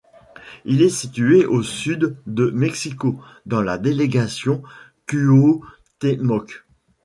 Il 0.65 0.81
est 0.81 0.89
situé 0.89 1.45
au 1.45 1.61
sud 1.61 2.15
de 2.25 2.49
Mexico, 2.49 3.21
dans 3.45 3.61
la 3.61 3.77
délégation 3.77 4.63
Cuauhtémoc. 5.05 6.65